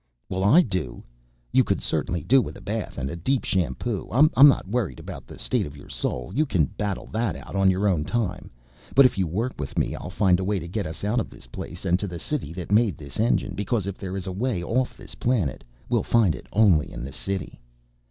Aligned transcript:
"Well 0.29 0.43
I 0.43 0.63
do. 0.63 1.03
You 1.51 1.63
could 1.63 1.79
certainly 1.79 2.23
do 2.23 2.41
with 2.41 2.57
a 2.57 2.59
bath 2.59 2.97
and 2.97 3.07
a 3.11 3.15
deep 3.15 3.43
shampoo. 3.43 4.09
I'm 4.11 4.31
not 4.47 4.67
worried 4.67 4.99
about 4.99 5.27
the 5.27 5.37
state 5.37 5.67
of 5.67 5.77
your 5.77 5.89
soul, 5.89 6.31
you 6.33 6.47
can 6.47 6.65
battle 6.65 7.05
that 7.13 7.35
out 7.35 7.55
on 7.55 7.69
your 7.69 7.87
own 7.87 8.03
time. 8.03 8.49
But 8.95 9.05
if 9.05 9.19
you 9.19 9.27
work 9.27 9.53
with 9.59 9.77
me 9.77 9.93
I'll 9.93 10.09
find 10.09 10.39
a 10.39 10.43
way 10.43 10.57
to 10.57 10.67
get 10.67 10.87
us 10.87 11.03
out 11.03 11.19
of 11.19 11.29
this 11.29 11.45
place 11.45 11.85
and 11.85 11.99
to 11.99 12.07
the 12.07 12.17
city 12.17 12.51
that 12.53 12.71
made 12.71 12.97
this 12.97 13.19
engine, 13.19 13.53
because 13.53 13.85
if 13.85 13.99
there 13.99 14.17
is 14.17 14.25
a 14.25 14.31
way 14.33 14.63
off 14.63 14.97
this 14.97 15.13
planet 15.13 15.63
we'll 15.87 16.01
find 16.01 16.33
it 16.33 16.47
only 16.51 16.91
in 16.91 17.03
the 17.03 17.13
city." 17.13 17.59